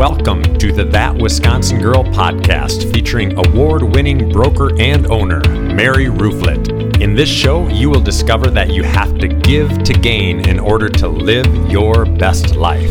Welcome 0.00 0.56
to 0.56 0.72
the 0.72 0.84
That 0.84 1.14
Wisconsin 1.14 1.78
Girl 1.78 2.04
podcast 2.04 2.90
featuring 2.90 3.38
award 3.38 3.82
winning 3.82 4.30
broker 4.32 4.70
and 4.80 5.06
owner, 5.08 5.46
Mary 5.74 6.06
Rooflet. 6.06 7.02
In 7.02 7.14
this 7.14 7.28
show, 7.28 7.68
you 7.68 7.90
will 7.90 8.00
discover 8.00 8.48
that 8.48 8.70
you 8.70 8.82
have 8.82 9.18
to 9.18 9.28
give 9.28 9.82
to 9.82 9.92
gain 9.92 10.48
in 10.48 10.58
order 10.58 10.88
to 10.88 11.06
live 11.06 11.46
your 11.70 12.06
best 12.06 12.56
life. 12.56 12.90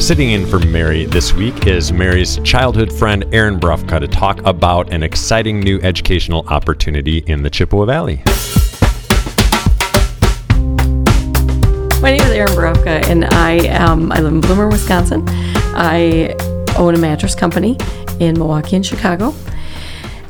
Sitting 0.00 0.32
in 0.32 0.44
for 0.44 0.58
Mary 0.58 1.04
this 1.04 1.32
week 1.34 1.68
is 1.68 1.92
Mary's 1.92 2.38
childhood 2.38 2.92
friend, 2.92 3.24
Erin 3.32 3.60
Brufka, 3.60 4.00
to 4.00 4.08
talk 4.08 4.44
about 4.44 4.92
an 4.92 5.04
exciting 5.04 5.60
new 5.60 5.78
educational 5.82 6.44
opportunity 6.48 7.18
in 7.28 7.44
the 7.44 7.48
Chippewa 7.48 7.84
Valley. 7.84 8.24
My 12.02 12.10
name 12.10 12.22
is 12.22 12.32
Erin 12.32 12.56
Borowka, 12.56 13.08
and 13.08 13.24
I 13.26 13.68
um, 13.68 14.10
I 14.10 14.18
live 14.18 14.32
in 14.32 14.40
Bloomer, 14.40 14.68
Wisconsin. 14.68 15.24
I 15.74 16.34
own 16.76 16.94
a 16.94 16.98
mattress 16.98 17.34
company 17.34 17.76
in 18.20 18.38
Milwaukee 18.38 18.76
and 18.76 18.84
Chicago, 18.84 19.34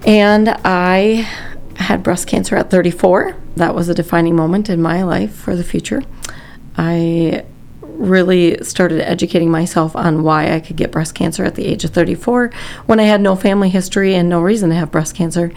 and 0.06 0.48
I 0.64 1.28
had 1.76 2.02
breast 2.02 2.26
cancer 2.26 2.56
at 2.56 2.70
34. 2.70 3.36
That 3.56 3.74
was 3.74 3.88
a 3.88 3.94
defining 3.94 4.36
moment 4.36 4.68
in 4.68 4.82
my 4.82 5.02
life 5.02 5.34
for 5.34 5.56
the 5.56 5.64
future. 5.64 6.02
I 6.76 7.44
really 7.82 8.62
started 8.62 9.00
educating 9.00 9.50
myself 9.50 9.96
on 9.96 10.22
why 10.22 10.52
I 10.54 10.60
could 10.60 10.76
get 10.76 10.92
breast 10.92 11.14
cancer 11.14 11.44
at 11.44 11.56
the 11.56 11.66
age 11.66 11.84
of 11.84 11.90
34 11.90 12.52
when 12.86 13.00
I 13.00 13.04
had 13.04 13.20
no 13.20 13.34
family 13.34 13.68
history 13.68 14.14
and 14.14 14.28
no 14.28 14.40
reason 14.40 14.70
to 14.70 14.76
have 14.76 14.92
breast 14.92 15.16
cancer. 15.16 15.52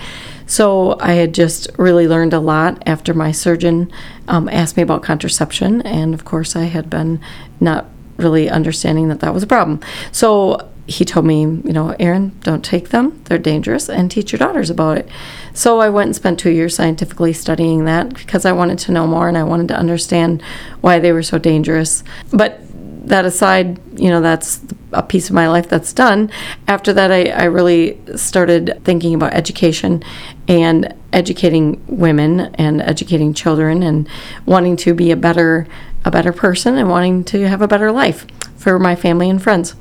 So 0.47 0.99
I 0.99 1.13
had 1.13 1.33
just 1.33 1.69
really 1.77 2.07
learned 2.07 2.33
a 2.33 2.39
lot 2.39 2.81
after 2.85 3.13
my 3.13 3.31
surgeon 3.31 3.91
um, 4.27 4.49
asked 4.49 4.75
me 4.75 4.83
about 4.83 5.03
contraception. 5.03 5.81
And 5.83 6.13
of 6.13 6.25
course, 6.25 6.55
I 6.55 6.63
had 6.63 6.89
been 6.89 7.21
not 7.59 7.85
really 8.21 8.49
understanding 8.49 9.07
that 9.09 9.19
that 9.19 9.33
was 9.33 9.43
a 9.43 9.47
problem. 9.47 9.79
So 10.11 10.69
he 10.87 11.05
told 11.05 11.25
me, 11.25 11.41
you 11.41 11.73
know, 11.73 11.95
Erin, 11.99 12.37
don't 12.41 12.65
take 12.65 12.89
them. 12.89 13.21
They're 13.25 13.37
dangerous 13.37 13.89
and 13.89 14.09
teach 14.09 14.31
your 14.31 14.39
daughters 14.39 14.69
about 14.69 14.97
it. 14.97 15.09
So 15.53 15.79
I 15.79 15.89
went 15.89 16.07
and 16.07 16.15
spent 16.15 16.39
two 16.39 16.49
years 16.49 16.75
scientifically 16.75 17.33
studying 17.33 17.85
that 17.85 18.13
because 18.13 18.45
I 18.45 18.51
wanted 18.51 18.79
to 18.79 18.91
know 18.91 19.07
more 19.07 19.27
and 19.27 19.37
I 19.37 19.43
wanted 19.43 19.67
to 19.69 19.75
understand 19.75 20.41
why 20.81 20.99
they 20.99 21.11
were 21.11 21.23
so 21.23 21.37
dangerous. 21.37 22.03
But 22.31 22.59
that 23.07 23.25
aside, 23.25 23.79
you 23.99 24.09
know, 24.09 24.21
that's 24.21 24.61
a 24.93 25.01
piece 25.01 25.29
of 25.29 25.35
my 25.35 25.47
life 25.47 25.67
that's 25.67 25.93
done. 25.93 26.31
After 26.67 26.93
that, 26.93 27.11
I, 27.11 27.29
I 27.29 27.43
really 27.45 27.99
started 28.15 28.79
thinking 28.83 29.13
about 29.13 29.33
education 29.33 30.03
and 30.47 30.93
educating 31.13 31.83
women 31.87 32.41
and 32.55 32.81
educating 32.81 33.33
children 33.33 33.83
and 33.83 34.07
wanting 34.45 34.77
to 34.77 34.93
be 34.93 35.11
a 35.11 35.15
better 35.15 35.67
a 36.05 36.11
better 36.11 36.33
person 36.33 36.77
and 36.77 36.89
wanting 36.89 37.23
to 37.25 37.47
have 37.47 37.61
a 37.61 37.67
better 37.67 37.91
life 37.91 38.25
for 38.57 38.77
my 38.79 38.95
family 38.95 39.29
and 39.29 39.41
friends. 39.41 39.75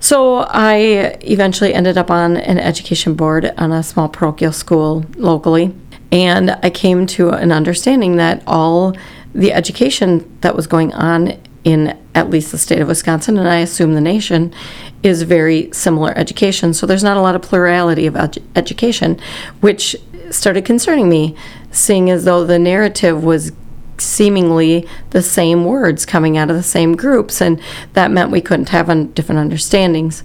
So 0.00 0.38
I 0.48 1.18
eventually 1.22 1.74
ended 1.74 1.96
up 1.96 2.10
on 2.10 2.36
an 2.36 2.58
education 2.58 3.14
board 3.14 3.52
on 3.56 3.72
a 3.72 3.82
small 3.82 4.08
parochial 4.08 4.52
school 4.52 5.04
locally. 5.16 5.74
And 6.10 6.58
I 6.62 6.70
came 6.70 7.06
to 7.08 7.30
an 7.30 7.52
understanding 7.52 8.16
that 8.16 8.42
all 8.46 8.96
the 9.34 9.52
education 9.52 10.38
that 10.40 10.56
was 10.56 10.66
going 10.66 10.92
on 10.94 11.40
in 11.64 11.98
at 12.14 12.30
least 12.30 12.50
the 12.50 12.58
state 12.58 12.80
of 12.80 12.88
Wisconsin, 12.88 13.36
and 13.36 13.48
I 13.48 13.58
assume 13.58 13.94
the 13.94 14.00
nation, 14.00 14.54
is 15.02 15.22
very 15.22 15.70
similar 15.72 16.16
education. 16.16 16.72
So 16.72 16.86
there's 16.86 17.04
not 17.04 17.16
a 17.16 17.20
lot 17.20 17.34
of 17.34 17.42
plurality 17.42 18.06
of 18.06 18.16
ed- 18.16 18.42
education, 18.56 19.20
which 19.60 19.94
started 20.30 20.64
concerning 20.64 21.08
me, 21.08 21.36
seeing 21.70 22.10
as 22.10 22.24
though 22.24 22.44
the 22.44 22.58
narrative 22.58 23.22
was 23.22 23.52
seemingly 24.00 24.86
the 25.10 25.22
same 25.22 25.64
words 25.64 26.06
coming 26.06 26.36
out 26.36 26.50
of 26.50 26.56
the 26.56 26.62
same 26.62 26.96
groups, 26.96 27.40
and 27.40 27.60
that 27.92 28.10
meant 28.10 28.30
we 28.30 28.40
couldn't 28.40 28.70
have 28.70 28.88
un- 28.90 29.12
different 29.12 29.40
understandings. 29.40 30.22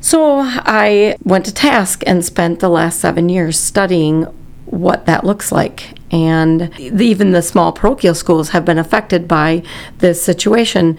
So 0.00 0.40
I 0.40 1.16
went 1.22 1.44
to 1.46 1.54
task 1.54 2.02
and 2.06 2.24
spent 2.24 2.60
the 2.60 2.70
last 2.70 3.00
seven 3.00 3.28
years 3.28 3.58
studying 3.58 4.22
what 4.64 5.06
that 5.06 5.24
looks 5.24 5.52
like. 5.52 5.99
And 6.10 6.76
even 6.78 7.30
the 7.30 7.42
small 7.42 7.72
parochial 7.72 8.14
schools 8.14 8.50
have 8.50 8.64
been 8.64 8.78
affected 8.78 9.28
by 9.28 9.62
this 9.98 10.22
situation 10.22 10.98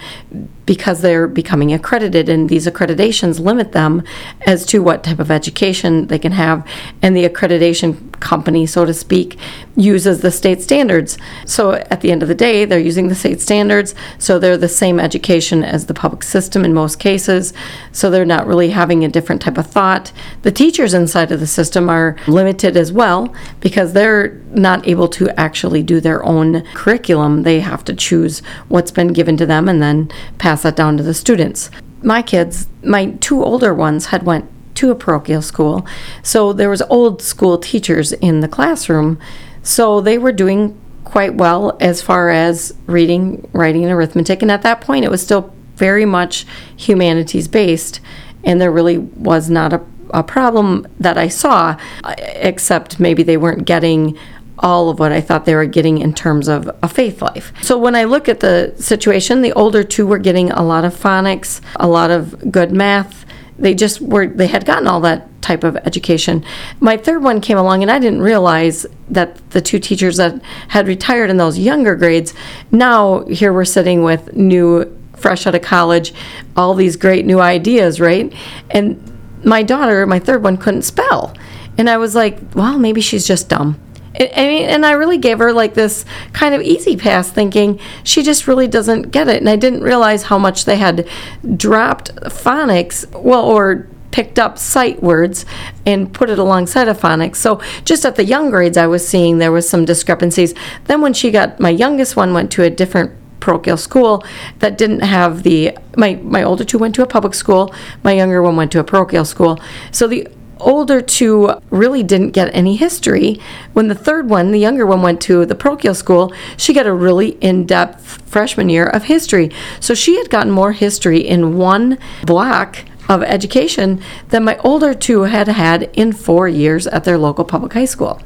because 0.65 1.01
they're 1.01 1.27
becoming 1.27 1.73
accredited, 1.73 2.29
and 2.29 2.47
these 2.47 2.65
accreditations 2.65 3.39
limit 3.39 3.73
them 3.73 4.03
as 4.45 4.65
to 4.67 4.81
what 4.81 5.03
type 5.03 5.19
of 5.19 5.29
education 5.29 6.07
they 6.07 6.19
can 6.19 6.31
have. 6.31 6.65
And 7.01 7.13
the 7.13 7.27
accreditation 7.27 8.11
company, 8.21 8.65
so 8.65 8.85
to 8.85 8.93
speak, 8.93 9.37
uses 9.75 10.21
the 10.21 10.31
state 10.31 10.61
standards. 10.61 11.17
So 11.45 11.73
at 11.73 11.99
the 11.99 12.11
end 12.11 12.21
of 12.21 12.29
the 12.29 12.35
day, 12.35 12.63
they're 12.63 12.79
using 12.79 13.09
the 13.09 13.15
state 13.15 13.41
standards, 13.41 13.93
so 14.17 14.39
they're 14.39 14.55
the 14.55 14.69
same 14.69 14.97
education 14.97 15.63
as 15.63 15.87
the 15.87 15.93
public 15.93 16.23
system 16.23 16.63
in 16.63 16.73
most 16.73 16.99
cases. 16.99 17.53
So 17.91 18.09
they're 18.09 18.23
not 18.23 18.47
really 18.47 18.69
having 18.69 19.03
a 19.03 19.09
different 19.09 19.41
type 19.41 19.57
of 19.57 19.67
thought. 19.67 20.13
The 20.43 20.51
teachers 20.51 20.93
inside 20.93 21.31
of 21.33 21.41
the 21.41 21.47
system 21.47 21.89
are 21.89 22.15
limited 22.27 22.77
as 22.77 22.93
well 22.93 23.35
because 23.59 23.91
they're 23.91 24.39
not 24.53 24.87
able 24.87 25.00
to 25.09 25.29
actually 25.39 25.83
do 25.83 25.99
their 25.99 26.23
own 26.23 26.63
curriculum. 26.73 27.43
They 27.43 27.59
have 27.59 27.83
to 27.85 27.93
choose 27.93 28.41
what's 28.67 28.91
been 28.91 29.13
given 29.13 29.37
to 29.37 29.45
them 29.45 29.67
and 29.67 29.81
then 29.81 30.11
pass 30.37 30.63
that 30.63 30.75
down 30.75 30.97
to 30.97 31.03
the 31.03 31.13
students. 31.13 31.69
My 32.03 32.21
kids, 32.21 32.67
my 32.83 33.11
two 33.19 33.43
older 33.43 33.73
ones 33.73 34.07
had 34.07 34.23
went 34.23 34.49
to 34.75 34.91
a 34.91 34.95
parochial 34.95 35.41
school. 35.41 35.85
So 36.23 36.53
there 36.53 36.69
was 36.69 36.81
old 36.83 37.21
school 37.21 37.57
teachers 37.57 38.13
in 38.13 38.39
the 38.39 38.47
classroom. 38.47 39.19
So 39.61 40.01
they 40.01 40.17
were 40.17 40.31
doing 40.31 40.79
quite 41.03 41.35
well 41.35 41.77
as 41.79 42.01
far 42.01 42.29
as 42.29 42.73
reading, 42.87 43.47
writing, 43.53 43.83
and 43.83 43.91
arithmetic. 43.91 44.41
And 44.41 44.49
at 44.49 44.61
that 44.63 44.81
point, 44.81 45.05
it 45.05 45.11
was 45.11 45.21
still 45.21 45.53
very 45.75 46.05
much 46.05 46.45
humanities 46.75 47.47
based. 47.47 47.99
And 48.43 48.59
there 48.59 48.71
really 48.71 48.97
was 48.97 49.49
not 49.49 49.73
a, 49.73 49.81
a 50.11 50.23
problem 50.23 50.87
that 50.99 51.17
I 51.17 51.27
saw, 51.27 51.77
except 52.17 52.99
maybe 52.99 53.23
they 53.23 53.37
weren't 53.37 53.65
getting 53.65 54.17
all 54.61 54.89
of 54.89 54.99
what 54.99 55.11
I 55.11 55.21
thought 55.21 55.45
they 55.45 55.55
were 55.55 55.65
getting 55.65 55.97
in 55.97 56.13
terms 56.13 56.47
of 56.47 56.69
a 56.81 56.87
faith 56.87 57.21
life. 57.21 57.51
So 57.61 57.77
when 57.77 57.95
I 57.95 58.03
look 58.03 58.29
at 58.29 58.39
the 58.39 58.73
situation, 58.77 59.41
the 59.41 59.53
older 59.53 59.83
two 59.83 60.05
were 60.05 60.19
getting 60.19 60.51
a 60.51 60.63
lot 60.63 60.85
of 60.85 60.93
phonics, 60.95 61.61
a 61.75 61.87
lot 61.87 62.11
of 62.11 62.51
good 62.51 62.71
math, 62.71 63.25
they 63.61 63.75
just 63.75 64.01
were 64.01 64.27
they 64.27 64.47
had 64.47 64.65
gotten 64.65 64.87
all 64.87 64.99
that 65.01 65.27
type 65.41 65.63
of 65.63 65.75
education. 65.77 66.43
My 66.79 66.97
third 66.97 67.23
one 67.23 67.41
came 67.41 67.57
along 67.57 67.81
and 67.81 67.91
i 67.91 67.99
didn't 67.99 68.21
realize 68.21 68.85
that 69.09 69.49
the 69.51 69.61
two 69.61 69.79
teachers 69.79 70.17
that 70.17 70.41
had 70.69 70.87
retired 70.87 71.29
in 71.29 71.37
those 71.37 71.57
younger 71.57 71.95
grades 71.95 72.33
now 72.71 73.25
here 73.25 73.53
we're 73.53 73.65
sitting 73.65 74.03
with 74.03 74.35
new 74.35 74.85
fresh 75.15 75.45
out 75.45 75.55
of 75.55 75.61
college 75.61 76.13
all 76.55 76.73
these 76.73 76.95
great 76.95 77.25
new 77.25 77.39
ideas 77.39 77.99
right? 77.99 78.33
And 78.71 79.07
my 79.43 79.63
daughter 79.63 80.05
my 80.05 80.19
third 80.19 80.43
one 80.43 80.57
couldn't 80.57 80.83
spell. 80.83 81.35
And 81.77 81.89
i 81.89 81.97
was 81.97 82.15
like 82.15 82.39
well 82.55 82.79
maybe 82.79 83.01
she's 83.01 83.27
just 83.27 83.49
dumb 83.49 83.79
and 84.15 84.85
I 84.85 84.91
really 84.91 85.17
gave 85.17 85.39
her 85.39 85.53
like 85.53 85.73
this 85.73 86.05
kind 86.33 86.53
of 86.53 86.61
easy 86.61 86.97
pass, 86.97 87.29
thinking 87.29 87.79
she 88.03 88.23
just 88.23 88.47
really 88.47 88.67
doesn't 88.67 89.11
get 89.11 89.27
it. 89.27 89.37
And 89.37 89.49
I 89.49 89.55
didn't 89.55 89.81
realize 89.81 90.23
how 90.23 90.37
much 90.37 90.65
they 90.65 90.77
had 90.77 91.07
dropped 91.55 92.15
phonics, 92.25 93.09
well, 93.11 93.45
or 93.45 93.87
picked 94.11 94.37
up 94.37 94.57
sight 94.57 95.01
words 95.01 95.45
and 95.85 96.13
put 96.13 96.29
it 96.29 96.37
alongside 96.37 96.87
of 96.87 96.99
phonics. 96.99 97.37
So 97.37 97.61
just 97.85 98.05
at 98.05 98.15
the 98.15 98.25
young 98.25 98.49
grades, 98.49 98.77
I 98.77 98.87
was 98.87 99.07
seeing 99.07 99.37
there 99.37 99.51
was 99.51 99.69
some 99.69 99.85
discrepancies. 99.85 100.53
Then 100.85 101.01
when 101.01 101.13
she 101.13 101.31
got 101.31 101.59
my 101.59 101.69
youngest 101.69 102.15
one 102.15 102.33
went 102.33 102.51
to 102.51 102.63
a 102.63 102.69
different 102.69 103.11
parochial 103.39 103.77
school 103.77 104.23
that 104.59 104.77
didn't 104.77 104.99
have 104.99 105.41
the 105.43 105.75
my 105.97 106.13
my 106.21 106.43
older 106.43 106.63
two 106.63 106.77
went 106.77 106.93
to 106.93 107.01
a 107.01 107.07
public 107.07 107.33
school 107.33 107.73
my 108.03 108.11
younger 108.11 108.39
one 108.39 108.55
went 108.55 108.71
to 108.71 108.79
a 108.79 108.83
parochial 108.83 109.25
school 109.25 109.59
so 109.89 110.07
the 110.07 110.27
older 110.61 111.01
two 111.01 111.53
really 111.69 112.03
didn't 112.03 112.31
get 112.31 112.53
any 112.53 112.75
history. 112.75 113.39
When 113.73 113.87
the 113.87 113.95
third 113.95 114.29
one, 114.29 114.51
the 114.51 114.59
younger 114.59 114.85
one, 114.85 115.01
went 115.01 115.21
to 115.21 115.45
the 115.45 115.55
parochial 115.55 115.95
school, 115.95 116.33
she 116.57 116.73
got 116.73 116.87
a 116.87 116.93
really 116.93 117.29
in 117.41 117.65
depth 117.65 118.27
freshman 118.29 118.69
year 118.69 118.85
of 118.85 119.03
history. 119.03 119.51
So 119.79 119.93
she 119.93 120.17
had 120.17 120.29
gotten 120.29 120.51
more 120.51 120.71
history 120.71 121.19
in 121.19 121.57
one 121.57 121.97
block 122.25 122.85
of 123.09 123.23
education 123.23 124.01
than 124.29 124.43
my 124.43 124.57
older 124.59 124.93
two 124.93 125.23
had 125.23 125.47
had 125.47 125.83
in 125.93 126.13
four 126.13 126.47
years 126.47 126.87
at 126.87 127.03
their 127.03 127.17
local 127.17 127.43
public 127.43 127.73
high 127.73 127.85
school 127.85 128.21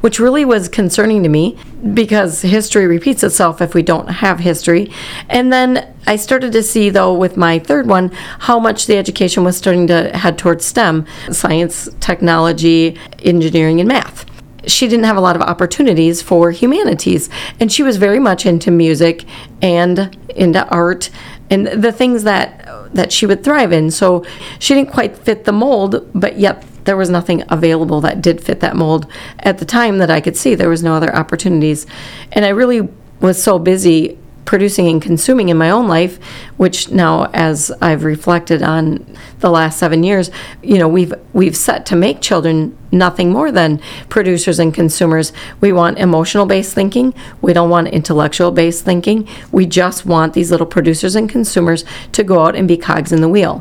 which 0.00 0.18
really 0.18 0.44
was 0.44 0.68
concerning 0.68 1.22
to 1.22 1.28
me 1.28 1.58
because 1.94 2.42
history 2.42 2.86
repeats 2.86 3.22
itself 3.22 3.60
if 3.60 3.74
we 3.74 3.82
don't 3.82 4.08
have 4.08 4.40
history. 4.40 4.90
And 5.28 5.52
then 5.52 5.94
I 6.06 6.16
started 6.16 6.52
to 6.52 6.62
see, 6.62 6.90
though, 6.90 7.14
with 7.14 7.36
my 7.36 7.58
third 7.58 7.86
one, 7.86 8.10
how 8.40 8.58
much 8.58 8.86
the 8.86 8.96
education 8.96 9.44
was 9.44 9.56
starting 9.56 9.86
to 9.88 10.16
head 10.16 10.38
towards 10.38 10.64
STEM 10.64 11.06
science, 11.30 11.88
technology, 12.00 12.98
engineering, 13.22 13.80
and 13.80 13.88
math 13.88 14.24
she 14.66 14.86
didn't 14.86 15.04
have 15.04 15.16
a 15.16 15.20
lot 15.20 15.36
of 15.36 15.42
opportunities 15.42 16.20
for 16.20 16.50
humanities 16.50 17.30
and 17.58 17.72
she 17.72 17.82
was 17.82 17.96
very 17.96 18.18
much 18.18 18.44
into 18.44 18.70
music 18.70 19.24
and 19.62 20.16
into 20.30 20.66
art 20.68 21.10
and 21.50 21.66
the 21.66 21.92
things 21.92 22.24
that 22.24 22.64
that 22.94 23.12
she 23.12 23.26
would 23.26 23.44
thrive 23.44 23.72
in 23.72 23.90
so 23.90 24.24
she 24.58 24.74
didn't 24.74 24.90
quite 24.90 25.16
fit 25.16 25.44
the 25.44 25.52
mold 25.52 26.08
but 26.14 26.38
yet 26.38 26.64
there 26.88 26.96
was 26.96 27.10
nothing 27.10 27.44
available 27.50 28.00
that 28.00 28.22
did 28.22 28.42
fit 28.42 28.60
that 28.60 28.74
mold 28.74 29.06
at 29.40 29.58
the 29.58 29.66
time 29.66 29.98
that 29.98 30.10
I 30.10 30.22
could 30.22 30.38
see. 30.38 30.54
There 30.54 30.70
was 30.70 30.82
no 30.82 30.94
other 30.94 31.14
opportunities. 31.14 31.86
And 32.32 32.46
I 32.46 32.48
really 32.48 32.88
was 33.20 33.42
so 33.42 33.58
busy 33.58 34.18
producing 34.46 34.88
and 34.88 35.02
consuming 35.02 35.50
in 35.50 35.58
my 35.58 35.68
own 35.68 35.86
life, 35.86 36.16
which 36.56 36.90
now 36.90 37.28
as 37.34 37.70
I've 37.82 38.04
reflected 38.04 38.62
on 38.62 39.04
the 39.40 39.50
last 39.50 39.78
seven 39.78 40.02
years, 40.02 40.30
you 40.62 40.78
know, 40.78 40.88
we've 40.88 41.12
we've 41.34 41.54
set 41.54 41.84
to 41.86 41.96
make 41.96 42.22
children 42.22 42.74
nothing 42.90 43.30
more 43.30 43.52
than 43.52 43.82
producers 44.08 44.58
and 44.58 44.72
consumers. 44.72 45.34
We 45.60 45.72
want 45.72 45.98
emotional 45.98 46.46
based 46.46 46.74
thinking. 46.74 47.12
We 47.42 47.52
don't 47.52 47.68
want 47.68 47.88
intellectual 47.88 48.50
based 48.50 48.82
thinking. 48.82 49.28
We 49.52 49.66
just 49.66 50.06
want 50.06 50.32
these 50.32 50.50
little 50.50 50.66
producers 50.66 51.14
and 51.14 51.28
consumers 51.28 51.84
to 52.12 52.24
go 52.24 52.46
out 52.46 52.56
and 52.56 52.66
be 52.66 52.78
cogs 52.78 53.12
in 53.12 53.20
the 53.20 53.28
wheel, 53.28 53.60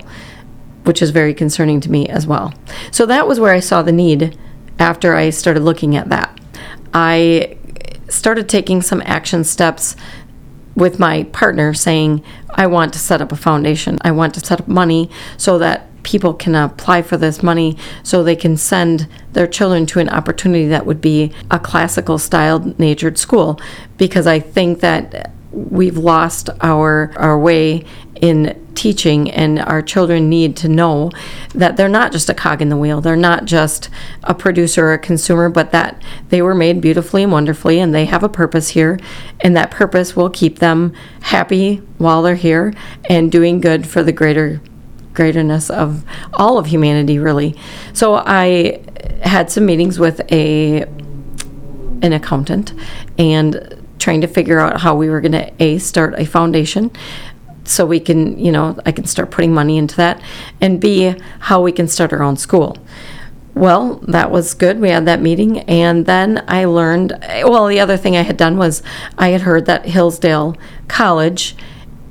which 0.88 1.02
is 1.02 1.10
very 1.10 1.34
concerning 1.34 1.82
to 1.82 1.92
me 1.92 2.08
as 2.08 2.26
well. 2.26 2.54
So 2.92 3.06
that 3.06 3.28
was 3.28 3.40
where 3.40 3.54
I 3.54 3.60
saw 3.60 3.82
the 3.82 3.92
need 3.92 4.38
after 4.80 5.16
I 5.16 5.32
started 5.32 5.60
looking 5.60 5.98
at 5.98 6.08
that. 6.10 6.40
I 6.94 7.58
started 8.08 8.48
taking 8.48 8.82
some 8.82 9.02
action 9.06 9.44
steps 9.44 9.98
with 10.76 10.98
my 10.98 11.24
partner 11.24 11.74
saying, 11.74 12.24
I 12.52 12.68
want 12.68 12.94
to 12.94 13.00
set 13.00 13.22
up 13.22 13.34
a 13.34 13.36
foundation. 13.36 13.98
I 14.02 14.12
want 14.12 14.34
to 14.36 14.40
set 14.40 14.62
up 14.62 14.68
money 14.70 15.10
so 15.36 15.58
that 15.60 15.88
people 16.04 16.34
can 16.34 16.56
apply 16.56 17.02
for 17.02 17.18
this 17.18 17.44
money 17.44 17.78
so 18.02 18.24
they 18.24 18.36
can 18.36 18.56
send 18.56 19.10
their 19.34 19.46
children 19.46 19.86
to 19.88 20.00
an 20.00 20.08
opportunity 20.08 20.68
that 20.68 20.86
would 20.86 21.02
be 21.02 21.34
a 21.52 21.60
classical 21.60 22.18
styled 22.18 22.80
natured 22.80 23.18
school 23.18 23.60
because 23.98 24.26
I 24.26 24.40
think 24.40 24.80
that 24.80 25.34
we've 25.52 25.98
lost 25.98 26.50
our 26.62 27.12
our 27.18 27.38
way 27.38 27.84
in 28.22 28.68
teaching 28.76 29.30
and 29.32 29.60
our 29.60 29.82
children 29.82 30.30
need 30.30 30.56
to 30.56 30.68
know 30.68 31.12
that 31.54 31.78
they're 31.78 31.90
not 31.90 32.12
just 32.12 32.30
a 32.30 32.34
cog 32.34 32.62
in 32.62 32.70
the 32.70 32.78
wheel. 32.78 33.02
They're 33.02 33.16
not 33.16 33.46
just 33.46 33.90
a 34.24 34.34
producer 34.34 34.88
or 34.88 34.94
a 34.94 35.00
consumer 35.00 35.50
but 35.50 35.72
that 35.72 36.02
they 36.30 36.42
were 36.42 36.56
made 36.56 36.82
beautifully 36.82 37.24
and 37.24 37.32
wonderfully 37.32 37.80
and 37.80 37.94
they 37.94 38.06
have 38.06 38.24
a 38.24 38.30
purpose 38.30 38.70
here 38.70 39.00
and 39.42 39.56
that 39.56 39.72
purpose 39.72 40.16
will 40.16 40.30
keep 40.30 40.60
them 40.60 40.94
happy 41.22 41.78
while 41.98 42.22
they're 42.22 42.36
here 42.36 42.74
and 43.10 43.32
doing 43.32 43.60
good 43.60 43.88
for 43.88 44.04
the 44.04 44.12
greater 44.12 44.62
greaterness 45.14 45.72
of 45.72 46.04
all 46.34 46.60
of 46.60 46.68
humanity 46.68 47.18
really. 47.18 47.56
So 47.94 48.16
i 48.16 48.82
had 49.24 49.50
some 49.50 49.66
meetings 49.66 50.00
with 50.00 50.22
a 50.32 50.84
an 52.04 52.14
accountant 52.14 52.74
and 53.18 53.84
trying 54.00 54.22
to 54.22 54.28
figure 54.28 54.60
out 54.60 54.80
how 54.82 54.96
we 54.96 55.10
were 55.10 55.20
going 55.20 55.32
to 55.32 55.52
a 55.60 55.80
start 55.80 56.14
a 56.20 56.26
foundation 56.26 56.92
so 57.68 57.86
we 57.86 58.00
can, 58.00 58.38
you 58.38 58.52
know, 58.52 58.78
I 58.86 58.92
can 58.92 59.06
start 59.06 59.32
putting 59.32 59.54
money 59.54 59.78
into 59.78 59.96
that, 59.98 60.22
and 60.62 60.80
B, 60.80 61.16
how 61.40 61.62
we 61.62 61.72
can 61.72 61.88
start 61.88 62.14
our 62.14 62.24
own 62.24 62.38
school. 62.38 62.78
Well, 63.54 63.96
that 64.08 64.30
was 64.30 64.54
good. 64.54 64.80
We 64.80 64.90
had 64.90 65.06
that 65.06 65.20
meeting, 65.20 65.60
and 65.62 66.06
then 66.06 66.44
I 66.48 66.66
learned. 66.66 67.18
Well, 67.44 67.68
the 67.68 67.80
other 67.80 67.98
thing 67.98 68.16
I 68.16 68.22
had 68.22 68.38
done 68.38 68.58
was 68.58 68.84
I 69.18 69.30
had 69.30 69.42
heard 69.42 69.66
that 69.66 69.86
Hillsdale 69.86 70.56
College 70.88 71.56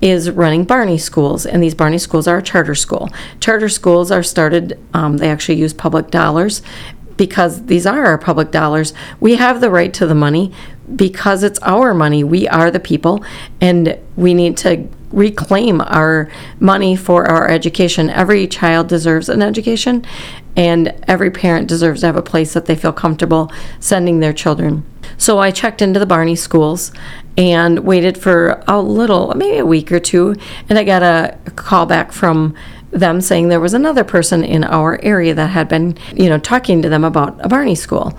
is 0.01 0.31
running 0.31 0.65
Barney 0.65 0.99
schools, 0.99 1.47
and 1.47 1.63
these 1.63 1.75
Barney 1.75 1.99
schools 1.99 2.27
are 2.27 2.39
a 2.39 2.43
charter 2.43 2.75
school. 2.75 3.09
Charter 3.41 3.69
schools 3.69 4.11
are 4.11 4.23
started, 4.23 4.79
um, 4.93 5.19
they 5.19 5.31
actually 5.31 5.59
use 5.59 5.73
public 5.73 6.11
dollars 6.11 6.63
because 7.17 7.67
these 7.67 7.87
are 7.87 8.05
our 8.05 8.19
public 8.19 8.51
dollars. 8.51 8.93
We 9.21 9.37
have 9.37 9.61
the 9.61 9.71
right 9.71 9.95
to 9.95 10.07
the 10.07 10.15
money 10.15 10.53
because 10.95 11.43
it's 11.43 11.59
our 11.61 11.95
money. 11.95 12.23
We 12.23 12.47
are 12.49 12.71
the 12.71 12.81
people, 12.81 13.25
and 13.61 13.99
we 14.17 14.35
need 14.35 14.57
to 14.59 14.89
reclaim 15.11 15.81
our 15.81 16.31
money 16.61 16.97
for 16.97 17.27
our 17.27 17.49
education. 17.49 18.11
Every 18.11 18.47
child 18.47 18.89
deserves 18.89 19.29
an 19.29 19.43
education, 19.43 20.05
and 20.57 20.95
every 21.07 21.31
parent 21.31 21.69
deserves 21.69 22.01
to 22.01 22.07
have 22.07 22.17
a 22.17 22.23
place 22.23 22.55
that 22.55 22.67
they 22.67 22.75
feel 22.75 22.93
comfortable 22.93 23.51
sending 23.79 24.21
their 24.21 24.33
children. 24.33 24.85
So 25.19 25.39
I 25.39 25.51
checked 25.51 25.83
into 25.83 26.01
the 26.01 26.07
Barney 26.07 26.37
schools 26.37 26.93
and 27.37 27.81
waited 27.81 28.19
for 28.19 28.63
a 28.67 28.81
little, 28.81 29.35
maybe 29.35 29.59
a 29.59 29.67
week 29.67 29.93
or 29.93 30.01
two, 30.01 30.35
and 30.69 30.79
I 30.79 30.85
got 30.85 31.03
a 31.03 31.39
call 31.53 31.87
back 31.87 32.13
from 32.13 32.55
them 32.91 33.21
saying 33.21 33.49
there 33.49 33.61
was 33.61 33.75
another 33.75 34.05
person 34.05 34.43
in 34.43 34.65
our 34.65 34.99
area 35.03 35.35
that 35.35 35.49
had 35.49 35.69
been, 35.69 35.99
you 36.15 36.29
know, 36.29 36.39
talking 36.39 36.83
to 36.83 36.89
them 36.89 37.05
about 37.05 37.45
a 37.45 37.49
Barney 37.49 37.75
school. 37.75 38.17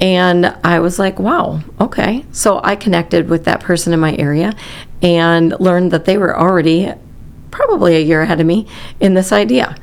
And 0.00 0.46
I 0.62 0.78
was 0.78 0.98
like, 0.98 1.18
wow, 1.18 1.60
okay. 1.80 2.24
So 2.30 2.60
I 2.62 2.76
connected 2.76 3.28
with 3.28 3.44
that 3.44 3.60
person 3.60 3.92
in 3.92 4.00
my 4.00 4.14
area 4.16 4.54
and 5.02 5.58
learned 5.58 5.90
that 5.90 6.04
they 6.04 6.18
were 6.18 6.38
already 6.38 6.92
probably 7.50 7.96
a 7.96 8.00
year 8.00 8.22
ahead 8.22 8.40
of 8.40 8.46
me 8.46 8.66
in 9.00 9.14
this 9.14 9.32
idea 9.32 9.76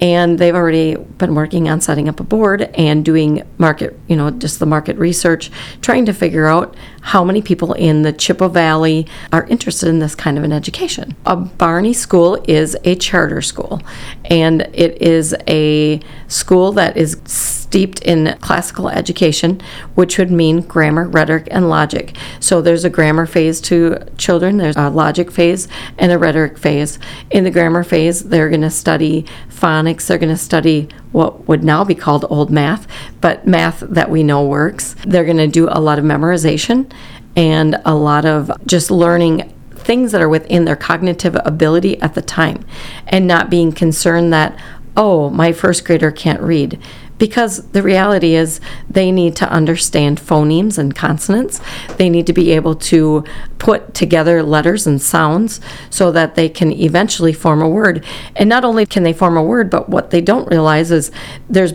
and 0.00 0.38
they've 0.38 0.54
already 0.54 0.96
been 0.96 1.34
working 1.34 1.68
on 1.68 1.80
setting 1.80 2.08
up 2.08 2.20
a 2.20 2.24
board 2.24 2.62
and 2.74 3.04
doing 3.04 3.42
market, 3.58 3.98
you 4.08 4.16
know, 4.16 4.30
just 4.30 4.58
the 4.58 4.66
market 4.66 4.96
research, 4.96 5.50
trying 5.82 6.06
to 6.06 6.12
figure 6.12 6.46
out 6.46 6.74
how 7.02 7.22
many 7.22 7.42
people 7.42 7.74
in 7.74 8.02
the 8.02 8.12
Chippewa 8.12 8.48
Valley 8.48 9.06
are 9.32 9.46
interested 9.46 9.88
in 9.88 9.98
this 9.98 10.14
kind 10.14 10.38
of 10.38 10.44
an 10.44 10.52
education. 10.52 11.14
A 11.26 11.36
Barney 11.36 11.92
School 11.92 12.42
is 12.48 12.76
a 12.84 12.94
charter 12.94 13.42
school, 13.42 13.82
and 14.24 14.62
it 14.72 15.00
is 15.02 15.34
a 15.46 16.00
school 16.28 16.72
that 16.72 16.96
is 16.96 17.59
steeped 17.70 18.00
in 18.00 18.36
classical 18.40 18.88
education, 18.88 19.60
which 19.94 20.18
would 20.18 20.28
mean 20.28 20.60
grammar, 20.60 21.06
rhetoric, 21.06 21.46
and 21.52 21.68
logic. 21.68 22.16
So 22.40 22.60
there's 22.60 22.84
a 22.84 22.90
grammar 22.90 23.26
phase 23.26 23.60
to 23.60 23.96
children, 24.18 24.56
there's 24.56 24.76
a 24.76 24.90
logic 24.90 25.30
phase, 25.30 25.68
and 25.96 26.10
a 26.10 26.18
rhetoric 26.18 26.58
phase. 26.58 26.98
In 27.30 27.44
the 27.44 27.50
grammar 27.52 27.84
phase, 27.84 28.24
they're 28.24 28.48
going 28.48 28.62
to 28.62 28.70
study 28.70 29.24
phonics, 29.48 30.08
they're 30.08 30.18
going 30.18 30.34
to 30.34 30.36
study 30.36 30.88
what 31.12 31.46
would 31.46 31.62
now 31.62 31.84
be 31.84 31.94
called 31.94 32.26
old 32.28 32.50
math, 32.50 32.88
but 33.20 33.46
math 33.46 33.78
that 33.78 34.10
we 34.10 34.24
know 34.24 34.44
works. 34.44 34.96
They're 35.06 35.24
going 35.24 35.36
to 35.36 35.46
do 35.46 35.68
a 35.70 35.78
lot 35.78 36.00
of 36.00 36.04
memorization 36.04 36.90
and 37.36 37.80
a 37.84 37.94
lot 37.94 38.24
of 38.24 38.50
just 38.66 38.90
learning 38.90 39.54
things 39.70 40.10
that 40.10 40.20
are 40.20 40.28
within 40.28 40.64
their 40.64 40.74
cognitive 40.74 41.36
ability 41.44 42.02
at 42.02 42.14
the 42.14 42.22
time 42.22 42.64
and 43.06 43.28
not 43.28 43.48
being 43.48 43.70
concerned 43.70 44.32
that, 44.32 44.58
oh, 44.96 45.30
my 45.30 45.52
first 45.52 45.84
grader 45.84 46.10
can't 46.10 46.40
read 46.42 46.80
because 47.20 47.68
the 47.68 47.82
reality 47.82 48.34
is 48.34 48.60
they 48.88 49.12
need 49.12 49.36
to 49.36 49.48
understand 49.52 50.18
phonemes 50.18 50.78
and 50.78 50.96
consonants. 50.96 51.60
They 51.98 52.08
need 52.08 52.26
to 52.26 52.32
be 52.32 52.50
able 52.52 52.74
to 52.76 53.24
put 53.58 53.92
together 53.92 54.42
letters 54.42 54.86
and 54.86 55.00
sounds 55.00 55.60
so 55.90 56.10
that 56.12 56.34
they 56.34 56.48
can 56.48 56.72
eventually 56.72 57.34
form 57.34 57.60
a 57.60 57.68
word. 57.68 58.04
And 58.34 58.48
not 58.48 58.64
only 58.64 58.86
can 58.86 59.02
they 59.02 59.12
form 59.12 59.36
a 59.36 59.42
word, 59.42 59.68
but 59.68 59.90
what 59.90 60.10
they 60.10 60.22
don't 60.22 60.48
realize 60.48 60.90
is 60.90 61.12
there's 61.48 61.74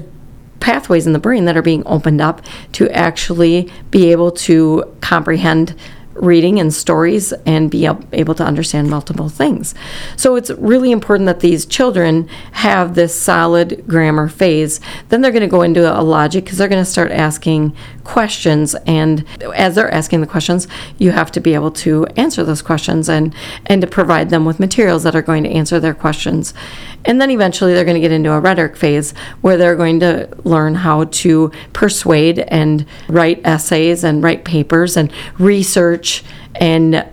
pathways 0.59 1.05
in 1.05 1.13
the 1.13 1.19
brain 1.19 1.45
that 1.45 1.55
are 1.55 1.61
being 1.61 1.83
opened 1.85 2.21
up 2.21 2.41
to 2.71 2.89
actually 2.89 3.71
be 3.91 4.11
able 4.11 4.31
to 4.31 4.95
comprehend 4.99 5.75
reading 6.15 6.59
and 6.59 6.73
stories 6.73 7.33
and 7.45 7.69
be 7.69 7.85
able 7.85 8.33
to 8.35 8.43
understand 8.43 8.89
multiple 8.89 9.29
things. 9.29 9.75
So 10.15 10.35
it's 10.35 10.49
really 10.51 10.91
important 10.91 11.27
that 11.27 11.41
these 11.41 11.65
children 11.65 12.27
have 12.53 12.95
this 12.95 13.13
solid 13.13 13.83
grammar 13.87 14.29
phase. 14.29 14.79
Then 15.09 15.21
they're 15.21 15.31
going 15.31 15.41
to 15.41 15.47
go 15.47 15.61
into 15.61 15.87
a 15.87 16.01
logic 16.01 16.45
because 16.45 16.57
they're 16.57 16.69
going 16.69 16.83
to 16.83 16.89
start 16.89 17.11
asking 17.11 17.75
questions 18.03 18.75
and 18.85 19.25
as 19.55 19.75
they're 19.75 19.93
asking 19.93 20.21
the 20.21 20.27
questions, 20.27 20.67
you 20.97 21.11
have 21.11 21.31
to 21.31 21.39
be 21.39 21.53
able 21.53 21.71
to 21.71 22.05
answer 22.15 22.43
those 22.43 22.61
questions 22.61 23.09
and 23.09 23.33
and 23.65 23.81
to 23.81 23.87
provide 23.87 24.29
them 24.29 24.45
with 24.45 24.59
materials 24.59 25.03
that 25.03 25.15
are 25.15 25.21
going 25.21 25.43
to 25.43 25.49
answer 25.49 25.79
their 25.79 25.93
questions. 25.93 26.53
And 27.03 27.21
then 27.21 27.29
eventually 27.29 27.73
they're 27.73 27.85
going 27.85 27.95
to 27.95 28.01
get 28.01 28.11
into 28.11 28.31
a 28.31 28.39
rhetoric 28.39 28.75
phase 28.75 29.13
where 29.41 29.57
they're 29.57 29.75
going 29.75 29.99
to 29.99 30.27
learn 30.43 30.75
how 30.75 31.03
to 31.03 31.51
persuade 31.73 32.39
and 32.39 32.85
write 33.07 33.41
essays 33.45 34.03
and 34.03 34.23
write 34.23 34.43
papers 34.43 34.97
and 34.97 35.11
research 35.37 36.04
and 36.55 37.05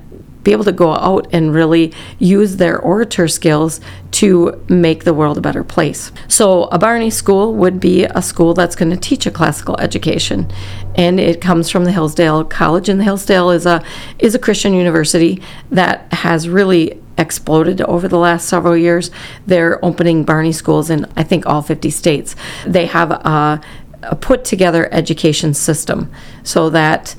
be 0.43 0.53
able 0.53 0.65
to 0.65 0.73
go 0.73 0.95
out 0.95 1.27
and 1.33 1.55
really 1.55 1.93
use 2.19 2.57
their 2.57 2.79
orator 2.79 3.29
skills 3.29 3.81
to 4.11 4.65
make 4.69 5.05
the 5.05 5.15
world 5.15 5.39
a 5.39 5.41
better 5.41 5.65
place. 5.65 6.11
So, 6.29 6.65
a 6.65 6.79
Barney 6.79 7.11
school 7.11 7.55
would 7.55 7.79
be 7.81 8.05
a 8.05 8.21
school 8.23 8.55
that's 8.55 8.77
going 8.77 8.91
to 8.91 8.97
teach 8.97 9.27
a 9.27 9.31
classical 9.31 9.79
education, 9.79 10.51
and 10.95 11.21
it 11.21 11.41
comes 11.41 11.71
from 11.71 11.85
the 11.85 11.93
Hillsdale 11.93 12.45
College. 12.45 12.89
And 12.89 12.99
the 13.01 13.05
Hillsdale 13.05 13.51
is 13.51 13.67
a 13.67 13.85
is 14.19 14.35
a 14.35 14.39
Christian 14.39 14.75
university 14.75 15.43
that 15.71 16.13
has 16.13 16.49
really 16.49 17.01
exploded 17.19 17.81
over 17.83 18.09
the 18.09 18.19
last 18.19 18.49
several 18.49 18.77
years. 18.77 19.11
They're 19.47 19.83
opening 19.85 20.25
Barney 20.25 20.53
schools 20.53 20.91
in, 20.91 21.07
I 21.17 21.23
think, 21.23 21.47
all 21.47 21.63
50 21.63 21.91
states. 21.91 22.35
They 22.67 22.87
have 22.87 23.11
a, 23.11 23.61
a 24.03 24.17
put 24.17 24.45
together 24.45 24.93
education 24.93 25.55
system 25.55 26.11
so 26.43 26.71
that 26.71 27.15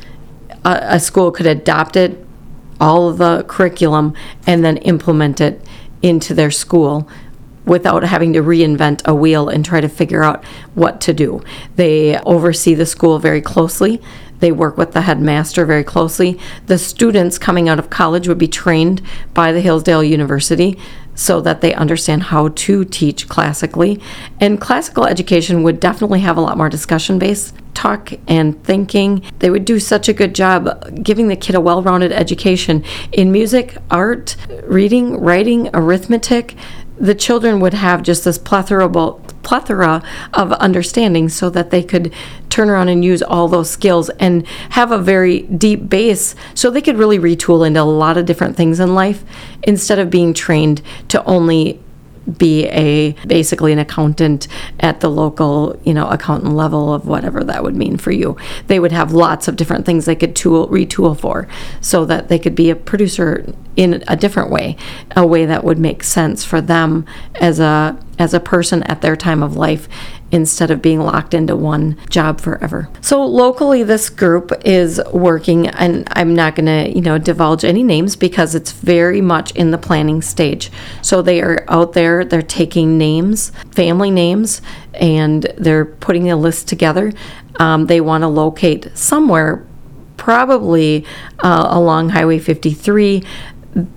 a, 0.66 0.96
a 0.96 1.00
school 1.00 1.32
could 1.32 1.48
adopt 1.48 1.96
it, 1.96 2.26
all 2.80 3.10
of 3.10 3.18
the 3.18 3.44
curriculum, 3.48 4.14
and 4.48 4.64
then 4.64 4.78
implement 4.78 5.40
it 5.42 5.62
into 6.02 6.34
their 6.34 6.52
school 6.52 7.10
without 7.66 8.04
having 8.04 8.34
to 8.34 8.42
reinvent 8.42 9.02
a 9.06 9.16
wheel 9.16 9.48
and 9.48 9.64
try 9.64 9.80
to 9.80 9.88
figure 9.88 10.24
out 10.24 10.44
what 10.76 11.00
to 11.02 11.14
do. 11.14 11.42
They 11.76 12.18
oversee 12.20 12.74
the 12.74 12.86
school 12.86 13.20
very 13.20 13.42
closely. 13.42 14.02
They 14.40 14.52
work 14.52 14.78
with 14.78 14.92
the 14.92 15.02
headmaster 15.02 15.66
very 15.66 15.86
closely. 15.86 16.38
The 16.66 16.78
students 16.78 17.38
coming 17.38 17.70
out 17.70 17.80
of 17.80 17.90
college 17.90 18.28
would 18.28 18.38
be 18.38 18.50
trained 18.50 19.02
by 19.34 19.54
the 19.54 19.62
Hillsdale 19.62 20.04
University. 20.04 20.78
So 21.16 21.42
that 21.42 21.62
they 21.62 21.74
understand 21.74 22.24
how 22.24 22.50
to 22.50 22.86
teach 22.86 23.28
classically. 23.30 24.00
And 24.40 24.60
classical 24.60 25.06
education 25.06 25.64
would 25.64 25.80
definitely 25.80 26.22
have 26.22 26.38
a 26.38 26.42
lot 26.42 26.58
more 26.58 26.70
discussion 26.70 27.20
based 27.20 27.56
talk 27.74 28.14
and 28.28 28.62
thinking. 28.64 29.24
They 29.40 29.50
would 29.50 29.66
do 29.66 29.80
such 29.80 30.08
a 30.08 30.14
good 30.14 30.34
job 30.36 31.04
giving 31.04 31.28
the 31.28 31.36
kid 31.36 31.56
a 31.56 31.62
well 31.62 31.82
rounded 31.82 32.12
education 32.12 32.84
in 33.12 33.32
music, 33.32 33.78
art, 33.90 34.36
reading, 34.64 35.20
writing, 35.20 35.70
arithmetic. 35.74 36.56
The 36.98 37.16
children 37.16 37.60
would 37.60 37.74
have 37.74 38.04
just 38.04 38.24
this 38.24 38.38
plethora, 38.38 38.88
plethora 39.44 40.04
of 40.34 40.52
understanding 40.54 41.28
so 41.28 41.50
that 41.50 41.72
they 41.72 41.84
could 41.84 42.14
turn 42.54 42.70
around 42.70 42.88
and 42.88 43.04
use 43.04 43.24
all 43.24 43.48
those 43.48 43.68
skills 43.68 44.12
and 44.20 44.48
have 44.70 44.92
a 44.92 44.98
very 45.00 45.42
deep 45.42 45.90
base 45.90 46.36
so 46.54 46.70
they 46.70 46.84
could 46.84 47.00
really 47.00 47.18
retool 47.18 47.66
into 47.66 47.82
a 47.82 47.84
lot 47.84 48.16
of 48.16 48.28
different 48.28 48.56
things 48.56 48.80
in 48.80 48.94
life 48.94 49.26
instead 49.64 49.98
of 49.98 50.12
being 50.12 50.36
trained 50.36 50.80
to 51.08 51.24
only 51.26 51.82
be 52.38 52.68
a 52.68 53.12
basically 53.28 53.74
an 53.74 53.80
accountant 53.80 54.48
at 54.80 55.02
the 55.02 55.10
local 55.10 55.78
you 55.84 55.94
know 55.94 56.08
accountant 56.08 56.54
level 56.54 56.94
of 56.94 57.06
whatever 57.08 57.44
that 57.44 57.64
would 57.64 57.76
mean 57.76 57.98
for 57.98 58.12
you. 58.12 58.38
They 58.68 58.80
would 58.80 58.92
have 58.92 59.12
lots 59.12 59.48
of 59.48 59.56
different 59.56 59.86
things 59.86 60.06
they 60.06 60.16
could 60.16 60.36
tool 60.36 60.68
retool 60.70 61.20
for 61.20 61.48
so 61.82 62.06
that 62.06 62.30
they 62.30 62.38
could 62.40 62.56
be 62.56 62.70
a 62.70 62.76
producer 62.76 63.52
in 63.76 64.04
a 64.08 64.16
different 64.16 64.52
way 64.52 64.78
a 65.16 65.26
way 65.26 65.46
that 65.46 65.64
would 65.64 65.80
make 65.80 66.04
sense 66.04 66.46
for 66.46 66.62
them 66.62 67.06
as 67.42 67.60
a 67.60 68.00
as 68.20 68.34
a 68.34 68.40
person 68.40 68.84
at 68.84 69.02
their 69.02 69.16
time 69.16 69.42
of 69.42 69.56
life 69.56 69.90
instead 70.34 70.72
of 70.72 70.82
being 70.82 71.00
locked 71.00 71.36
into 71.36 71.56
one 71.56 71.96
job 72.10 72.42
forever. 72.42 72.90
So 73.02 73.24
locally 73.24 73.84
this 73.84 74.10
group 74.10 74.52
is 74.66 75.00
working 75.14 75.68
and 75.68 76.08
I'm 76.12 76.36
not 76.36 76.56
going 76.56 76.66
to, 76.66 76.94
you 76.94 77.02
know, 77.02 77.20
divulge 77.20 77.64
any 77.64 77.84
names 77.84 78.16
because 78.16 78.56
it's 78.56 78.72
very 78.72 79.22
much 79.22 79.52
in 79.52 79.70
the 79.70 79.78
planning 79.78 80.24
stage. 80.24 80.72
So 81.04 81.22
they 81.22 81.40
are 81.42 81.64
out 81.70 81.94
there, 81.94 82.26
they're 82.26 82.42
taking 82.42 82.98
names, 82.98 83.52
family 83.72 84.10
names 84.10 84.62
and 84.96 85.44
they're 85.56 85.86
putting 85.86 86.32
a 86.32 86.36
list 86.36 86.68
together. 86.68 87.14
Um, 87.60 87.86
they 87.86 88.02
want 88.02 88.24
to 88.24 88.28
locate 88.28 88.98
somewhere 88.98 89.66
probably 90.18 91.06
uh, 91.44 91.68
along 91.70 92.10
Highway 92.10 92.40
53 92.40 93.24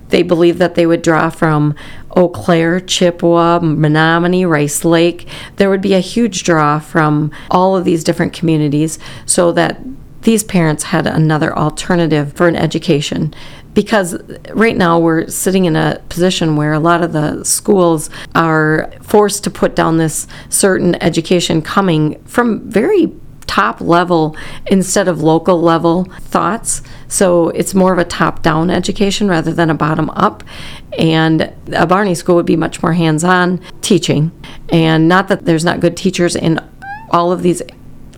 they 0.08 0.22
believe 0.22 0.58
that 0.58 0.74
they 0.74 0.86
would 0.86 1.02
draw 1.02 1.30
from 1.30 1.74
Eau 2.16 2.28
Claire, 2.28 2.80
Chippewa, 2.80 3.60
Menomonie, 3.60 4.48
Rice 4.48 4.84
Lake. 4.84 5.28
There 5.56 5.70
would 5.70 5.82
be 5.82 5.94
a 5.94 6.00
huge 6.00 6.44
draw 6.44 6.78
from 6.78 7.30
all 7.50 7.76
of 7.76 7.84
these 7.84 8.04
different 8.04 8.32
communities 8.32 8.98
so 9.26 9.52
that 9.52 9.80
these 10.22 10.42
parents 10.42 10.84
had 10.84 11.06
another 11.06 11.56
alternative 11.56 12.32
for 12.32 12.48
an 12.48 12.56
education. 12.56 13.32
Because 13.74 14.16
right 14.54 14.76
now 14.76 14.98
we're 14.98 15.28
sitting 15.28 15.66
in 15.66 15.76
a 15.76 16.00
position 16.08 16.56
where 16.56 16.72
a 16.72 16.80
lot 16.80 17.04
of 17.04 17.12
the 17.12 17.44
schools 17.44 18.10
are 18.34 18.90
forced 19.02 19.44
to 19.44 19.50
put 19.50 19.76
down 19.76 19.98
this 19.98 20.26
certain 20.48 21.00
education 21.02 21.60
coming 21.60 22.20
from 22.24 22.68
very 22.68 23.14
top 23.46 23.80
level 23.80 24.36
instead 24.66 25.08
of 25.08 25.22
local 25.22 25.60
level 25.60 26.04
thoughts. 26.20 26.82
So 27.08 27.48
it's 27.50 27.74
more 27.74 27.92
of 27.92 27.98
a 27.98 28.04
top 28.04 28.42
down 28.42 28.70
education 28.70 29.28
rather 29.28 29.52
than 29.52 29.70
a 29.70 29.74
bottom 29.74 30.10
up. 30.10 30.42
And 30.98 31.52
a 31.72 31.86
Barney 31.86 32.14
school 32.14 32.36
would 32.36 32.46
be 32.46 32.56
much 32.56 32.82
more 32.82 32.92
hands 32.92 33.24
on 33.24 33.60
teaching. 33.80 34.32
And 34.70 35.08
not 35.08 35.28
that 35.28 35.44
there's 35.44 35.64
not 35.64 35.80
good 35.80 35.96
teachers 35.96 36.36
in 36.36 36.60
all 37.10 37.32
of 37.32 37.42
these 37.42 37.62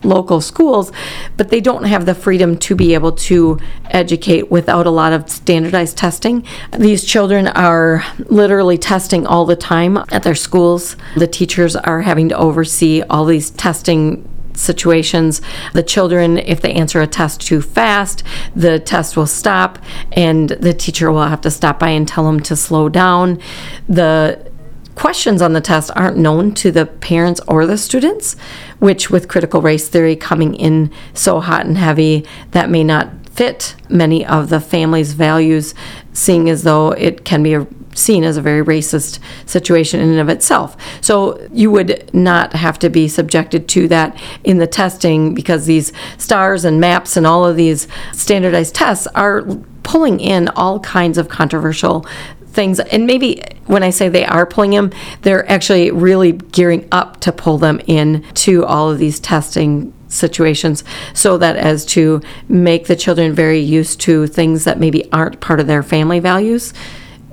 local 0.05 0.41
schools, 0.41 0.93
but 1.37 1.49
they 1.49 1.61
don't 1.61 1.85
have 1.85 2.07
the 2.07 2.15
freedom 2.15 2.57
to 2.57 2.75
be 2.75 2.95
able 2.95 3.13
to 3.13 3.59
educate 3.87 4.51
without 4.51 4.87
a 4.87 4.91
lot 4.91 5.13
of 5.13 5.29
standardized 5.29 5.97
testing. 5.97 6.47
These 6.79 7.05
children 7.05 7.49
are 7.49 8.05
literally 8.27 8.79
testing 8.79 9.27
all 9.27 9.45
the 9.45 9.57
time 9.57 9.99
at 10.11 10.23
their 10.23 10.35
schools. 10.35 10.97
The 11.17 11.27
teachers 11.27 11.77
are 11.77 12.03
having 12.03 12.29
to 12.29 12.37
oversee 12.37 13.03
all 13.03 13.25
these 13.25 13.51
testing 13.51 14.28
situations. 14.59 15.41
The 15.73 15.83
children, 15.83 16.39
if 16.39 16.61
they 16.61 16.73
answer 16.73 17.01
a 17.01 17.07
test 17.07 17.41
too 17.41 17.61
fast, 17.61 18.23
the 18.55 18.79
test 18.79 19.17
will 19.17 19.27
stop 19.27 19.79
and 20.13 20.51
the 20.51 20.75
teacher 20.75 21.11
will 21.11 21.27
have 21.27 21.41
to 21.43 21.51
stop 21.51 21.79
by 21.79 21.91
and 21.91 22.07
tell 22.07 22.25
them 22.25 22.41
to 22.41 22.57
slow 22.57 22.89
down. 22.89 23.41
The 23.89 24.51
questions 24.95 25.41
on 25.41 25.53
the 25.53 25.61
test 25.61 25.93
aren't 25.95 26.17
known 26.17 26.53
to 26.53 26.73
the 26.73 26.85
parents 26.85 27.41
or 27.47 27.67
the 27.67 27.79
students, 27.79 28.37
which 28.81 29.11
with 29.11 29.29
critical 29.29 29.63
race 29.63 29.89
theory 29.89 30.17
coming 30.17 30.55
in 30.55 30.93
so 31.15 31.39
hot 31.41 31.65
and 31.65 31.79
heavy, 31.79 32.27
that 32.51 32.69
may 32.69 32.83
not 32.83 33.09
fit 33.39 33.77
many 33.89 34.27
of 34.27 34.49
the 34.49 34.59
family's 34.59 35.13
values, 35.13 35.73
seeing 36.13 36.51
as 36.51 36.65
though 36.65 36.91
it 36.91 37.25
can 37.25 37.41
be 37.41 37.55
a 37.55 37.65
seen 37.95 38.25
as 38.25 38.37
a 38.37 38.43
very 38.43 38.65
racist 38.65 39.21
situation 39.47 40.01
in 40.01 40.11
and 40.11 40.19
of 40.19 40.29
itself. 40.29 40.77
So 41.01 41.49
you 41.53 41.71
would 41.71 42.13
not 42.13 42.53
have 42.53 42.81
to 42.81 42.91
be 42.91 43.07
subjected 43.07 43.69
to 43.71 43.89
that 43.89 44.21
in 44.43 44.59
the 44.59 44.67
testing 44.67 45.35
because 45.35 45.67
these 45.67 45.93
stars 46.17 46.65
and 46.65 46.81
maps 46.81 47.17
and 47.17 47.27
all 47.27 47.45
of 47.45 47.57
these 47.57 47.87
standardized 48.13 48.75
tests 48.75 49.07
are 49.15 49.43
pulling 49.85 50.19
in 50.19 50.49
all 50.51 50.81
kinds 50.81 51.17
of 51.17 51.29
controversial 51.29 52.05
things 52.47 52.81
and 52.81 53.07
maybe 53.07 53.41
when 53.67 53.83
i 53.83 53.91
say 53.91 54.09
they 54.09 54.25
are 54.25 54.45
pulling 54.45 54.73
them 54.73 54.91
they're 55.23 55.49
actually 55.51 55.91
really 55.91 56.33
gearing 56.33 56.87
up 56.91 57.21
to 57.21 57.31
pull 57.31 57.57
them 57.57 57.81
in 57.87 58.23
to 58.35 58.65
all 58.65 58.91
of 58.91 58.99
these 58.99 59.21
testing 59.21 59.93
situations 60.09 60.85
so 61.15 61.39
that 61.39 61.57
as 61.57 61.85
to 61.85 62.21
make 62.49 62.87
the 62.87 62.97
children 62.97 63.33
very 63.33 63.61
used 63.61 64.01
to 64.01 64.27
things 64.27 64.65
that 64.65 64.81
maybe 64.81 65.11
aren't 65.13 65.41
part 65.41 65.61
of 65.61 65.67
their 65.67 65.83
family 65.83 66.21
values 66.21 66.73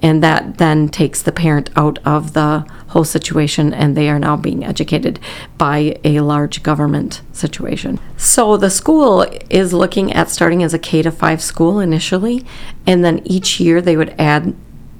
and 0.01 0.21
that 0.21 0.57
then 0.57 0.87
takes 0.87 1.21
the 1.21 1.31
parent 1.31 1.69
out 1.75 1.99
of 2.05 2.33
the 2.33 2.65
whole 2.89 3.03
situation 3.03 3.73
and 3.73 3.95
they 3.95 4.09
are 4.09 4.19
now 4.19 4.37
being 4.37 4.63
educated 4.63 5.19
by 5.57 5.97
a 6.03 6.19
large 6.19 6.61
government 6.63 7.21
situation. 7.31 7.99
So 8.17 8.55
the 8.55 8.69
school 8.69 9.25
is 9.49 9.73
looking 9.73 10.13
at 10.13 10.29
starting 10.29 10.61
as 10.61 10.73
a 10.73 10.79
K 10.79 11.01
to 11.01 11.11
5 11.11 11.41
school 11.41 11.79
initially 11.79 12.45
and 12.85 13.03
then 13.03 13.21
each 13.25 13.59
year 13.59 13.81
they 13.81 13.97
would 13.97 14.13
add 14.19 14.55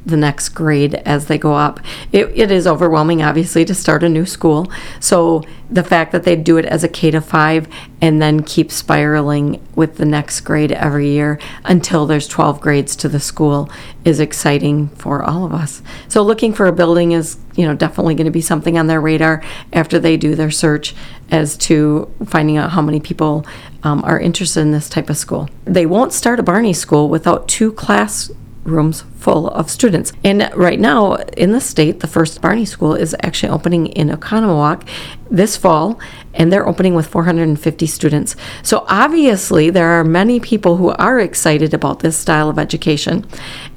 the 0.06 0.18
next 0.18 0.50
grade 0.50 0.96
as 0.96 1.26
they 1.26 1.38
go 1.38 1.54
up. 1.54 1.80
It, 2.12 2.28
it 2.36 2.52
is 2.52 2.68
overwhelming, 2.68 3.24
obviously, 3.24 3.66
to 3.66 3.74
start 3.74 4.04
a 4.04 4.10
new 4.10 4.26
school. 4.26 4.72
So 5.00 5.44
the 5.70 5.84
fact 5.84 6.12
that 6.12 6.24
they 6.24 6.36
do 6.36 6.58
it 6.58 6.66
as 6.66 6.84
a 6.84 6.88
K 6.88 7.10
to 7.12 7.22
five 7.22 7.68
and 8.02 8.22
then 8.22 8.44
keep 8.44 8.72
spiraling 8.72 9.66
with 9.76 9.98
the 9.98 10.06
next 10.06 10.42
grade 10.42 10.72
every 10.72 11.10
year 11.10 11.40
until 11.64 12.06
there's 12.06 12.28
12 12.28 12.62
grades 12.62 12.96
to 12.98 13.10
the 13.10 13.20
school 13.20 13.70
is 14.04 14.20
exciting 14.20 14.90
for 14.90 15.24
all 15.24 15.44
of 15.44 15.54
us. 15.54 15.82
So 16.08 16.22
looking 16.22 16.54
for 16.54 16.68
a 16.68 16.72
building 16.72 17.14
is, 17.14 17.38
you 17.56 17.66
know, 17.66 17.74
definitely 17.74 18.14
going 18.14 18.26
to 18.26 18.32
be 18.32 18.42
something 18.42 18.78
on 18.78 18.86
their 18.86 19.02
radar 19.02 19.42
after 19.74 19.98
they 19.98 20.18
do 20.18 20.36
their 20.36 20.52
search 20.52 20.94
as 21.32 21.58
to 21.58 22.14
finding 22.26 22.58
out 22.58 22.72
how 22.72 22.82
many 22.82 23.00
people 23.00 23.46
um, 23.82 24.04
are 24.04 24.20
interested 24.20 24.62
in 24.62 24.72
this 24.72 24.88
type 24.88 25.10
of 25.10 25.18
school. 25.18 25.50
They 25.66 25.88
won't 25.88 26.14
start 26.14 26.40
a 26.40 26.44
Barney 26.44 26.74
school 26.74 27.10
without 27.10 27.48
two 27.48 27.72
class 27.72 28.30
rooms 28.66 29.04
full 29.18 29.48
of 29.50 29.70
students. 29.70 30.12
And 30.24 30.52
right 30.56 30.80
now 30.80 31.16
in 31.38 31.52
the 31.52 31.62
state, 31.62 32.02
the 32.02 32.08
first 32.08 32.42
Barney 32.42 32.66
School 32.66 32.94
is 32.94 33.16
actually 33.24 33.52
opening 33.52 33.88
in 33.88 34.10
Oconomowoc 34.10 34.88
this 35.30 35.56
fall, 35.56 36.00
and 36.34 36.52
they're 36.52 36.68
opening 36.68 36.96
with 36.96 37.08
450 37.08 37.88
students. 37.88 38.36
So 38.64 38.86
obviously, 38.90 39.70
there 39.70 40.00
are 40.00 40.04
many 40.04 40.40
people 40.40 40.78
who 40.78 40.90
are 40.90 41.20
excited 41.20 41.74
about 41.74 42.00
this 42.00 42.18
style 42.18 42.50
of 42.50 42.60
education, 42.60 43.26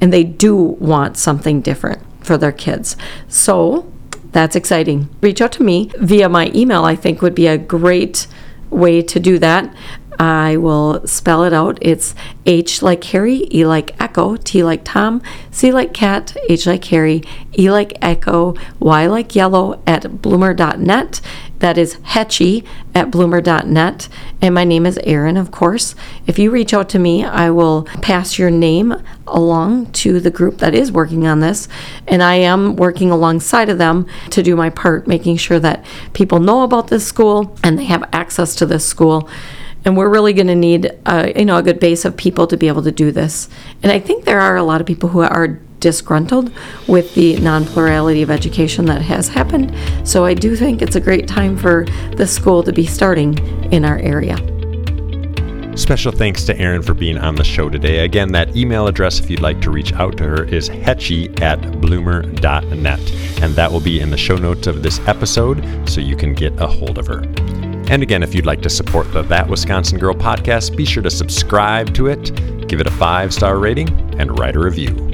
and 0.00 0.12
they 0.12 0.24
do 0.24 0.56
want 0.56 1.16
something 1.16 1.60
different 1.60 2.02
for 2.24 2.36
their 2.36 2.52
kids. 2.52 2.96
So 3.28 3.90
that's 4.32 4.56
exciting. 4.56 5.08
Reach 5.20 5.40
out 5.40 5.52
to 5.52 5.62
me 5.62 5.90
via 5.98 6.28
my 6.28 6.50
email, 6.54 6.84
I 6.84 6.96
think 6.96 7.22
would 7.22 7.34
be 7.34 7.46
a 7.46 7.58
great 7.58 8.26
way 8.70 9.00
to 9.00 9.18
do 9.18 9.38
that. 9.38 9.74
I 10.18 10.56
will 10.56 11.06
spell 11.06 11.44
it 11.44 11.52
out. 11.52 11.78
It's 11.80 12.14
H 12.44 12.82
like 12.82 13.04
Harry, 13.04 13.46
E 13.54 13.64
like 13.64 14.00
Echo, 14.00 14.36
T 14.36 14.64
like 14.64 14.82
Tom, 14.84 15.22
C 15.50 15.70
like 15.70 15.94
Cat, 15.94 16.36
H 16.48 16.66
like 16.66 16.84
Harry, 16.86 17.22
E 17.56 17.70
like 17.70 17.96
Echo, 18.02 18.54
Y 18.80 19.06
like 19.06 19.36
Yellow 19.36 19.80
at 19.86 20.20
bloomer.net. 20.20 21.20
That 21.60 21.78
is 21.78 21.96
Hetchey 21.96 22.64
at 22.94 23.10
bloomer.net. 23.10 24.08
And 24.40 24.54
my 24.54 24.64
name 24.64 24.86
is 24.86 24.98
Erin, 25.02 25.36
of 25.36 25.50
course. 25.50 25.94
If 26.26 26.38
you 26.38 26.50
reach 26.50 26.72
out 26.72 26.88
to 26.90 26.98
me, 26.98 27.24
I 27.24 27.50
will 27.50 27.84
pass 28.00 28.38
your 28.38 28.50
name 28.50 28.94
along 29.26 29.92
to 29.92 30.20
the 30.20 30.30
group 30.30 30.58
that 30.58 30.74
is 30.74 30.92
working 30.92 31.26
on 31.26 31.40
this. 31.40 31.68
And 32.06 32.22
I 32.22 32.36
am 32.36 32.76
working 32.76 33.10
alongside 33.10 33.68
of 33.68 33.78
them 33.78 34.06
to 34.30 34.42
do 34.42 34.56
my 34.56 34.70
part, 34.70 35.06
making 35.06 35.36
sure 35.36 35.58
that 35.60 35.84
people 36.12 36.38
know 36.38 36.62
about 36.62 36.88
this 36.88 37.06
school 37.06 37.56
and 37.62 37.78
they 37.78 37.84
have 37.84 38.08
access 38.12 38.54
to 38.56 38.66
this 38.66 38.86
school 38.86 39.28
and 39.84 39.96
we're 39.96 40.08
really 40.08 40.32
going 40.32 40.46
to 40.46 40.54
need 40.54 40.90
uh, 41.06 41.30
you 41.36 41.44
know 41.44 41.56
a 41.56 41.62
good 41.62 41.80
base 41.80 42.04
of 42.04 42.16
people 42.16 42.46
to 42.46 42.56
be 42.56 42.68
able 42.68 42.82
to 42.82 42.92
do 42.92 43.10
this 43.10 43.48
and 43.82 43.92
i 43.92 43.98
think 43.98 44.24
there 44.24 44.40
are 44.40 44.56
a 44.56 44.62
lot 44.62 44.80
of 44.80 44.86
people 44.86 45.08
who 45.08 45.20
are 45.20 45.48
disgruntled 45.80 46.52
with 46.88 47.14
the 47.14 47.38
non-plurality 47.38 48.22
of 48.22 48.30
education 48.30 48.84
that 48.86 49.00
has 49.00 49.28
happened 49.28 49.74
so 50.08 50.24
i 50.24 50.34
do 50.34 50.56
think 50.56 50.82
it's 50.82 50.96
a 50.96 51.00
great 51.00 51.28
time 51.28 51.56
for 51.56 51.86
the 52.16 52.26
school 52.26 52.62
to 52.62 52.72
be 52.72 52.86
starting 52.86 53.38
in 53.72 53.84
our 53.84 53.98
area 53.98 54.36
Special 55.78 56.10
thanks 56.10 56.42
to 56.46 56.58
Erin 56.58 56.82
for 56.82 56.92
being 56.92 57.18
on 57.18 57.36
the 57.36 57.44
show 57.44 57.68
today. 57.68 58.00
Again, 58.00 58.32
that 58.32 58.56
email 58.56 58.88
address, 58.88 59.20
if 59.20 59.30
you'd 59.30 59.38
like 59.38 59.60
to 59.60 59.70
reach 59.70 59.92
out 59.92 60.16
to 60.16 60.24
her, 60.24 60.42
is 60.42 60.68
hetchey 60.68 61.40
at 61.40 61.60
bloomer.net. 61.80 63.12
And 63.40 63.54
that 63.54 63.70
will 63.70 63.80
be 63.80 64.00
in 64.00 64.10
the 64.10 64.16
show 64.16 64.34
notes 64.34 64.66
of 64.66 64.82
this 64.82 64.98
episode 65.06 65.88
so 65.88 66.00
you 66.00 66.16
can 66.16 66.34
get 66.34 66.52
a 66.60 66.66
hold 66.66 66.98
of 66.98 67.06
her. 67.06 67.22
And 67.90 68.02
again, 68.02 68.22
if 68.22 68.34
you'd 68.34 68.44
like 68.44 68.60
to 68.62 68.70
support 68.70 69.10
the 69.12 69.22
That 69.22 69.48
Wisconsin 69.48 69.98
Girl 69.98 70.14
podcast, 70.14 70.76
be 70.76 70.84
sure 70.84 71.02
to 71.02 71.10
subscribe 71.10 71.94
to 71.94 72.06
it, 72.08 72.68
give 72.68 72.80
it 72.80 72.86
a 72.86 72.90
five 72.90 73.32
star 73.32 73.58
rating, 73.58 73.88
and 74.20 74.38
write 74.38 74.56
a 74.56 74.60
review. 74.60 75.07